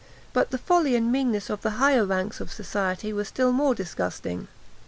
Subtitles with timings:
[0.33, 4.47] But the folly and meanness of the higher ranks of society were still more disgusting.